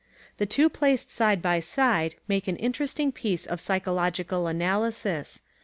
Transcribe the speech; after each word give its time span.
The 0.37 0.47
two 0.47 0.67
placed 0.67 1.11
side 1.11 1.43
by 1.43 1.59
side 1.59 2.15
make 2.27 2.47
an 2.47 2.55
interesting 2.55 3.11
piece 3.11 3.45
of 3.45 3.61
psychological 3.61 4.47
analysis. 4.47 5.41